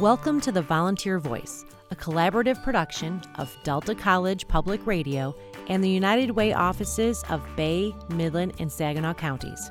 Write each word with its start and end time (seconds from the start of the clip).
Welcome 0.00 0.40
to 0.40 0.50
the 0.50 0.62
Volunteer 0.62 1.18
Voice, 1.18 1.66
a 1.90 1.94
collaborative 1.94 2.62
production 2.62 3.20
of 3.34 3.54
Delta 3.64 3.94
College 3.94 4.48
Public 4.48 4.86
Radio 4.86 5.36
and 5.68 5.84
the 5.84 5.90
United 5.90 6.30
Way 6.30 6.54
offices 6.54 7.22
of 7.28 7.42
Bay, 7.54 7.94
Midland, 8.08 8.54
and 8.58 8.72
Saginaw 8.72 9.12
counties. 9.12 9.70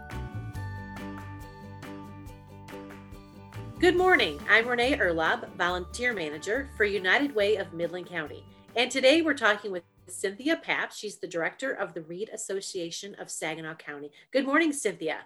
Good 3.80 3.98
morning. 3.98 4.40
I'm 4.48 4.68
Renee 4.68 4.98
Erlob, 4.98 5.50
Volunteer 5.58 6.14
Manager 6.14 6.70
for 6.78 6.84
United 6.84 7.34
Way 7.34 7.56
of 7.56 7.74
Midland 7.74 8.06
County. 8.06 8.46
And 8.76 8.92
today 8.92 9.24
we're 9.24 9.34
talking 9.34 9.72
with 9.72 9.82
Cynthia 10.08 10.58
Pape. 10.58 10.92
She's 10.92 11.18
the 11.18 11.28
Director 11.28 11.72
of 11.72 11.96
the 11.96 12.04
Read 12.04 12.30
Association 12.32 13.16
of 13.16 13.32
Saginaw 13.32 13.78
County. 13.78 14.12
Good 14.32 14.46
morning, 14.46 14.74
Cynthia. 14.74 15.22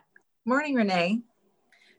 Morning, 0.46 0.76
Renee. 0.76 1.24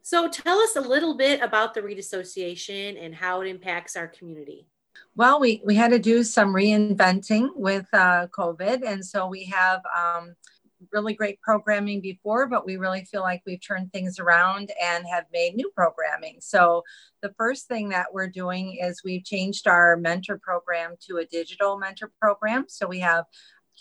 So 0.07 0.29
tell 0.29 0.59
us 0.59 0.77
a 0.77 0.83
little 0.83 1.17
bit 1.17 1.41
about 1.41 1.73
the 1.73 1.81
Read 1.81 1.99
Association 1.99 2.99
and 2.99 3.15
how 3.15 3.41
it 3.41 3.49
impacts 3.49 3.97
our 3.97 4.07
community. 4.07 4.67
Well, 5.17 5.41
we, 5.41 5.63
we 5.65 5.75
had 5.75 5.93
to 5.93 5.99
do 5.99 6.23
some 6.23 6.53
reinventing 6.53 7.49
with 7.57 7.87
uh, 7.95 8.27
COVID. 8.27 8.83
And 8.87 9.03
so 9.03 9.27
we 9.27 9.47
have 9.47 9.81
um, 9.97 10.35
really 10.93 11.15
great 11.15 11.41
programming 11.41 12.03
before, 12.03 12.47
but 12.49 12.67
we 12.67 12.77
really 12.77 13.07
feel 13.07 13.23
like 13.23 13.41
we've 13.47 13.67
turned 13.67 13.95
things 13.95 14.19
around 14.19 14.71
and 14.79 15.07
have 15.11 15.25
made 15.33 15.55
new 15.55 15.71
programming. 15.75 16.37
So 16.41 16.83
the 17.23 17.33
first 17.39 17.67
thing 17.67 17.89
that 17.89 18.13
we're 18.13 18.29
doing 18.29 18.77
is 18.83 19.01
we've 19.03 19.25
changed 19.25 19.67
our 19.67 19.97
mentor 19.97 20.39
program 20.39 20.97
to 21.09 21.17
a 21.17 21.25
digital 21.25 21.79
mentor 21.79 22.13
program. 22.21 22.67
So 22.69 22.87
we 22.87 22.99
have 22.99 23.25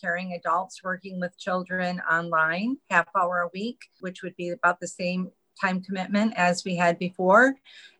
caring 0.01 0.31
adults 0.31 0.85
working 0.85 1.19
with 1.19 1.37
children 1.37 2.01
online 2.09 2.77
half 2.89 3.09
hour 3.13 3.41
a 3.41 3.49
week, 3.53 3.79
which 3.99 4.23
would 4.23 4.37
be 4.37 4.51
about 4.51 4.79
the 4.79 4.87
same 4.87 5.29
time 5.59 5.81
commitment 5.81 6.33
as 6.35 6.63
we 6.63 6.75
had 6.75 6.97
before. 6.99 7.55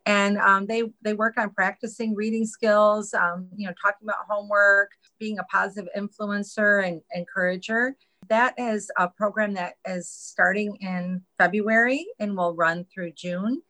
And 0.05 0.37
um, 0.37 0.65
they, 0.65 0.83
they 1.01 1.13
work 1.13 1.37
on 1.37 1.51
practicing 1.51 2.13
reading 2.13 2.45
skills, 2.45 3.13
um, 3.13 3.47
you 3.55 3.67
know, 3.67 3.73
talking 3.81 4.07
about 4.07 4.25
homework, 4.29 4.91
being 5.19 5.39
a 5.39 5.43
positive 5.45 5.89
influencer 5.97 6.85
and 6.85 7.01
encourager. 7.13 7.95
That 8.29 8.53
is 8.57 8.91
a 8.97 9.07
program 9.07 9.53
that 9.53 9.75
is 9.85 10.09
starting 10.09 10.75
in 10.81 11.21
February 11.37 12.05
and 12.19 12.35
will 12.35 12.55
run 12.55 12.85
through 12.93 13.13
June. 13.13 13.61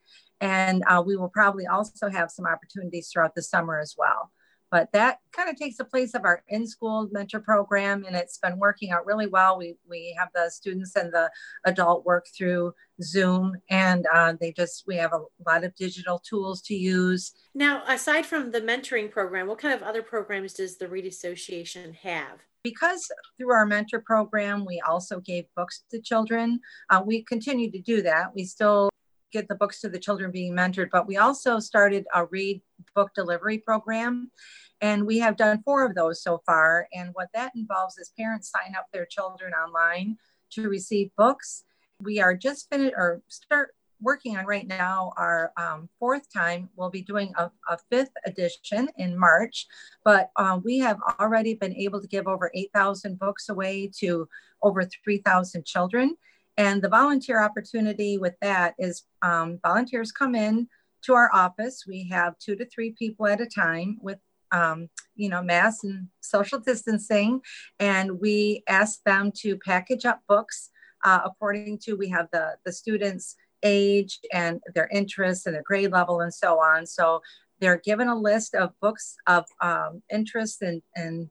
And 0.41 0.83
uh, 0.88 1.03
we 1.05 1.15
will 1.15 1.30
probably 1.30 1.67
also 1.67 2.09
have 2.09 2.31
some 2.31 2.45
opportunities 2.45 3.09
throughout 3.09 3.36
the 3.36 3.41
summer 3.41 3.80
as 3.80 3.95
well 3.97 4.31
but 4.73 4.91
that 4.91 5.19
kind 5.31 5.52
of 5.52 5.55
takes 5.55 5.77
the 5.77 5.85
place 5.85 6.16
of 6.16 6.25
our 6.25 6.43
in-school 6.47 7.07
mentor 7.11 7.39
program 7.39 8.05
and 8.05 8.16
it's 8.16 8.39
been 8.39 8.57
working 8.57 8.89
out 8.89 9.05
really 9.05 9.27
well. 9.27 9.55
We 9.55 9.75
we 9.88 10.15
have 10.17 10.30
the 10.33 10.49
students 10.49 10.95
and 10.95 11.13
the 11.13 11.30
adult 11.63 12.07
work 12.07 12.25
through 12.35 12.73
zoom 12.99 13.55
and 13.69 14.07
uh, 14.11 14.33
they 14.41 14.52
just 14.52 14.85
we 14.88 14.95
have 14.95 15.13
a 15.13 15.21
lot 15.47 15.63
of 15.63 15.75
digital 15.75 16.17
tools 16.17 16.59
to 16.63 16.73
use. 16.73 17.33
Now 17.53 17.83
aside 17.88 18.25
from 18.25 18.49
the 18.49 18.61
mentoring 18.61 19.11
program 19.11 19.45
what 19.45 19.59
kind 19.59 19.75
of 19.75 19.83
other 19.83 20.02
programs 20.02 20.53
does 20.53 20.80
the 20.80 20.87
read 20.87 21.05
association 21.05 21.93
have? 22.02 22.39
Because 22.63 23.08
through 23.37 23.52
our 23.52 23.67
mentor 23.67 23.99
program 23.99 24.65
we 24.65 24.81
also 24.81 25.19
gave 25.19 25.45
books 25.55 25.83
to 25.91 26.02
children 26.02 26.59
uh, 26.89 27.03
we 27.05 27.23
continue 27.25 27.69
to 27.69 27.80
do 27.80 28.02
that. 28.02 28.33
We 28.33 28.43
still 28.43 28.89
get 29.34 29.48
the 29.48 29.56
books 29.56 29.81
to 29.81 29.89
the 29.89 30.00
children 30.00 30.31
being 30.31 30.53
mentored, 30.53 30.89
but 30.92 31.08
we 31.08 31.17
also 31.17 31.59
started 31.59 32.06
a 32.14 32.26
read 32.26 32.62
book 32.95 33.12
delivery 33.16 33.58
program. 33.58 34.31
And 34.80 35.06
we 35.06 35.17
have 35.20 35.38
done 35.38 35.64
four 35.64 35.86
of 35.86 35.95
those 35.95 36.22
so 36.22 36.42
far. 36.45 36.88
And 36.94 37.09
what 37.14 37.30
that 37.34 37.54
involves 37.56 37.98
is 37.98 38.11
parents 38.17 38.52
sign 38.52 38.76
up 38.78 38.88
their 38.94 39.06
children 39.06 39.54
online 39.54 40.17
to 40.52 40.70
receive 40.70 41.09
books. 41.17 41.64
We 42.00 42.20
are 42.20 42.36
just 42.36 42.70
finished 42.70 42.94
or 42.95 43.22
start 43.28 43.73
working 44.02 44.38
on 44.38 44.45
right 44.45 44.67
now 44.67 45.14
our 45.17 45.54
um, 45.58 45.89
fourth 45.98 46.31
time. 46.31 46.70
We'll 46.76 46.89
be 46.89 47.02
doing 47.02 47.34
a, 47.38 47.50
a 47.70 47.78
fifth 47.89 48.11
edition 48.26 48.89
in 48.98 49.17
March, 49.17 49.66
but 50.04 50.30
uh, 50.36 50.59
we 50.61 50.80
have 50.80 51.00
already 51.20 51.54
been 51.54 51.73
able 51.73 52.02
to 52.02 52.08
give 52.08 52.28
over 52.28 52.52
8,000 52.54 53.17
books 53.17 53.50
away 53.50 53.89
to 54.00 54.28
over 54.61 54.84
3,000 54.84 55.66
children. 55.66 56.17
And 56.58 56.81
the 56.81 56.89
volunteer 56.89 57.41
opportunity 57.41 58.17
with 58.17 58.36
that 58.41 58.75
is 58.77 59.03
um, 59.21 59.59
volunteers 59.64 60.11
come 60.11 60.36
in 60.36 60.67
to 61.03 61.14
our 61.14 61.30
office. 61.33 61.86
We 61.87 62.08
have 62.09 62.37
two 62.39 62.55
to 62.55 62.65
three 62.65 62.91
people 62.91 63.27
at 63.27 63.41
a 63.41 63.45
time 63.45 63.97
with, 64.02 64.19
um, 64.52 64.89
you 65.15 65.30
know, 65.30 65.42
mask 65.42 65.83
and 65.83 66.08
social 66.21 66.59
distancing. 66.59 67.42
And 67.80 68.19
we 68.19 68.63
ask 68.69 69.02
them 69.05 69.31
to 69.37 69.58
package 69.58 70.05
up 70.05 70.21
books 70.27 70.69
uh, 71.03 71.21
according 71.25 71.80
to, 71.80 71.95
we 71.95 72.09
have 72.09 72.27
the, 72.31 72.55
the 72.65 72.71
students' 72.71 73.36
age 73.63 74.19
and 74.31 74.61
their 74.75 74.89
interests 74.93 75.45
and 75.45 75.55
their 75.55 75.63
grade 75.63 75.92
level 75.92 76.21
and 76.21 76.33
so 76.33 76.59
on. 76.59 76.86
So 76.86 77.21
they're 77.59 77.81
given 77.83 78.08
a 78.08 78.15
list 78.15 78.55
of 78.55 78.71
books 78.81 79.15
of 79.27 79.45
um, 79.61 80.02
interest 80.11 80.61
and, 80.61 80.81
and 80.95 81.30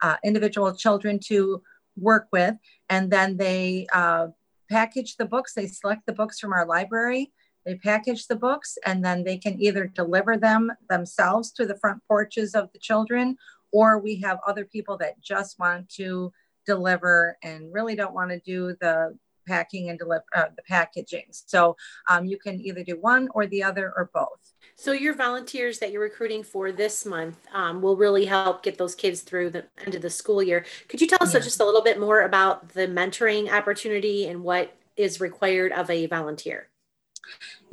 uh, 0.00 0.16
individual 0.24 0.74
children 0.74 1.20
to 1.26 1.62
work 1.96 2.28
with. 2.32 2.54
And 2.88 3.10
then 3.10 3.36
they 3.36 3.86
uh, 3.92 4.28
package 4.70 5.16
the 5.16 5.24
books. 5.24 5.54
They 5.54 5.66
select 5.66 6.06
the 6.06 6.12
books 6.12 6.38
from 6.40 6.52
our 6.52 6.66
library. 6.66 7.32
They 7.64 7.76
package 7.76 8.26
the 8.26 8.36
books 8.36 8.76
and 8.84 9.04
then 9.04 9.22
they 9.22 9.38
can 9.38 9.60
either 9.60 9.86
deliver 9.86 10.36
them 10.36 10.72
themselves 10.88 11.52
to 11.52 11.66
the 11.66 11.76
front 11.76 12.02
porches 12.08 12.54
of 12.54 12.72
the 12.72 12.78
children, 12.78 13.36
or 13.72 13.98
we 13.98 14.20
have 14.20 14.38
other 14.46 14.64
people 14.64 14.96
that 14.98 15.20
just 15.22 15.58
want 15.58 15.88
to 15.90 16.32
deliver 16.66 17.36
and 17.42 17.72
really 17.72 17.94
don't 17.94 18.14
want 18.14 18.30
to 18.30 18.40
do 18.40 18.76
the 18.80 19.16
packing 19.46 19.90
and 19.90 19.98
deliver 19.98 20.24
uh, 20.34 20.46
the 20.56 20.62
packaging. 20.62 21.26
So 21.30 21.76
um, 22.08 22.24
you 22.24 22.38
can 22.38 22.60
either 22.60 22.84
do 22.84 23.00
one 23.00 23.28
or 23.34 23.46
the 23.46 23.62
other 23.62 23.92
or 23.96 24.10
both. 24.12 24.52
So 24.76 24.92
your 24.92 25.14
volunteers 25.14 25.78
that 25.78 25.92
you're 25.92 26.02
recruiting 26.02 26.42
for 26.42 26.72
this 26.72 27.04
month 27.04 27.36
um, 27.52 27.82
will 27.82 27.96
really 27.96 28.24
help 28.24 28.62
get 28.62 28.78
those 28.78 28.94
kids 28.94 29.20
through 29.20 29.50
the 29.50 29.64
end 29.84 29.94
of 29.94 30.02
the 30.02 30.10
school 30.10 30.42
year. 30.42 30.64
Could 30.88 31.00
you 31.00 31.06
tell 31.06 31.18
us 31.20 31.34
yeah. 31.34 31.40
just 31.40 31.60
a 31.60 31.64
little 31.64 31.82
bit 31.82 32.00
more 32.00 32.22
about 32.22 32.70
the 32.70 32.86
mentoring 32.86 33.52
opportunity 33.52 34.26
and 34.26 34.42
what 34.42 34.76
is 34.96 35.20
required 35.20 35.72
of 35.72 35.90
a 35.90 36.06
volunteer? 36.06 36.68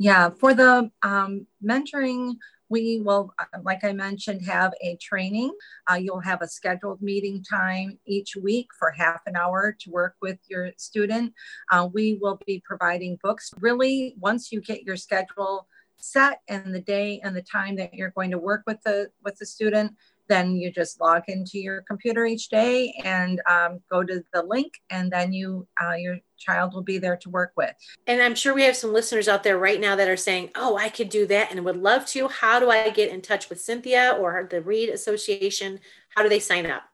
Yeah, 0.00 0.30
for 0.30 0.54
the 0.54 0.90
um, 1.02 1.46
mentoring, 1.62 2.36
we 2.70 3.02
will, 3.04 3.34
uh, 3.38 3.58
like 3.62 3.84
I 3.84 3.92
mentioned, 3.92 4.40
have 4.46 4.72
a 4.82 4.96
training. 4.96 5.52
Uh, 5.90 5.96
you'll 5.96 6.20
have 6.20 6.40
a 6.40 6.48
scheduled 6.48 7.02
meeting 7.02 7.44
time 7.44 7.98
each 8.06 8.34
week 8.34 8.68
for 8.78 8.92
half 8.92 9.20
an 9.26 9.36
hour 9.36 9.76
to 9.78 9.90
work 9.90 10.14
with 10.22 10.38
your 10.48 10.70
student. 10.78 11.34
Uh, 11.70 11.86
we 11.92 12.18
will 12.18 12.40
be 12.46 12.62
providing 12.64 13.18
books. 13.22 13.52
Really, 13.60 14.14
once 14.18 14.50
you 14.50 14.62
get 14.62 14.84
your 14.84 14.96
schedule 14.96 15.68
set 15.98 16.40
and 16.48 16.74
the 16.74 16.80
day 16.80 17.20
and 17.22 17.36
the 17.36 17.42
time 17.42 17.76
that 17.76 17.92
you're 17.92 18.12
going 18.16 18.30
to 18.30 18.38
work 18.38 18.62
with 18.66 18.80
the 18.84 19.10
with 19.22 19.36
the 19.36 19.44
student 19.44 19.94
then 20.30 20.56
you 20.56 20.70
just 20.70 21.00
log 21.00 21.24
into 21.28 21.58
your 21.58 21.82
computer 21.82 22.24
each 22.24 22.48
day 22.48 22.94
and 23.04 23.42
um, 23.48 23.80
go 23.90 24.02
to 24.02 24.22
the 24.32 24.42
link 24.42 24.72
and 24.88 25.10
then 25.10 25.32
you 25.32 25.66
uh, 25.82 25.94
your 25.94 26.18
child 26.38 26.72
will 26.72 26.82
be 26.82 26.96
there 26.96 27.16
to 27.18 27.28
work 27.28 27.52
with. 27.56 27.74
And 28.06 28.22
i'm 28.22 28.34
sure 28.34 28.54
we 28.54 28.62
have 28.62 28.76
some 28.76 28.92
listeners 28.92 29.28
out 29.28 29.42
there 29.42 29.58
right 29.58 29.80
now 29.80 29.96
that 29.96 30.08
are 30.08 30.16
saying 30.16 30.50
oh 30.54 30.76
i 30.76 30.88
could 30.88 31.10
do 31.10 31.26
that 31.26 31.50
and 31.50 31.64
would 31.64 31.76
love 31.76 32.06
to. 32.06 32.28
How 32.28 32.60
do 32.60 32.70
i 32.70 32.88
get 32.88 33.12
in 33.12 33.20
touch 33.20 33.50
with 33.50 33.60
cynthia 33.60 34.16
or 34.18 34.48
the 34.50 34.62
read 34.62 34.88
association? 34.88 35.80
How 36.14 36.22
do 36.22 36.28
they 36.28 36.40
sign 36.40 36.66
up? 36.66 36.84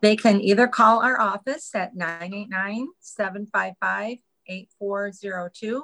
They 0.00 0.16
can 0.16 0.40
either 0.40 0.68
call 0.68 1.02
our 1.02 1.20
office 1.20 1.74
at 1.74 1.96
989 1.96 2.88
755 3.00 4.18
8402 4.46 5.82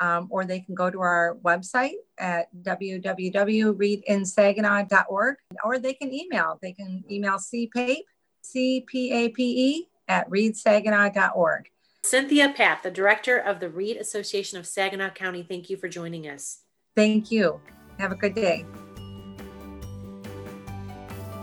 um, 0.00 0.26
or 0.30 0.44
they 0.44 0.60
can 0.60 0.74
go 0.74 0.90
to 0.90 1.00
our 1.00 1.38
website 1.44 1.94
at 2.18 2.48
www.readinsaginaw.org, 2.62 5.36
or 5.64 5.78
they 5.78 5.94
can 5.94 6.12
email. 6.12 6.58
They 6.60 6.72
can 6.72 7.04
email 7.10 7.36
cpape, 7.36 8.02
C-P-A-P-E, 8.42 9.88
at 10.08 10.28
readsaginaw.org. 10.28 11.70
Cynthia 12.02 12.54
Pape, 12.56 12.82
the 12.82 12.90
director 12.90 13.36
of 13.36 13.60
the 13.60 13.68
Read 13.68 13.98
Association 13.98 14.58
of 14.58 14.66
Saginaw 14.66 15.10
County, 15.10 15.42
thank 15.42 15.68
you 15.68 15.76
for 15.76 15.88
joining 15.88 16.26
us. 16.28 16.62
Thank 16.96 17.30
you. 17.30 17.60
Have 17.98 18.10
a 18.10 18.16
good 18.16 18.34
day. 18.34 18.64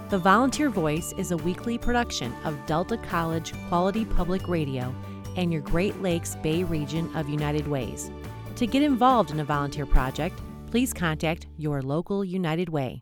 The 0.09 0.17
Volunteer 0.17 0.69
Voice 0.69 1.13
is 1.17 1.31
a 1.31 1.37
weekly 1.37 1.77
production 1.77 2.33
of 2.43 2.57
Delta 2.65 2.97
College 2.97 3.53
Quality 3.67 4.05
Public 4.05 4.47
Radio 4.47 4.95
and 5.35 5.51
your 5.51 5.61
Great 5.61 6.01
Lakes 6.01 6.35
Bay 6.37 6.63
region 6.63 7.15
of 7.15 7.29
United 7.29 7.67
Ways. 7.67 8.09
To 8.57 8.65
get 8.65 8.81
involved 8.81 9.29
in 9.29 9.39
a 9.39 9.45
volunteer 9.45 9.85
project, 9.85 10.41
please 10.71 10.91
contact 10.91 11.45
your 11.57 11.83
local 11.83 12.25
United 12.25 12.69
Way. 12.69 12.95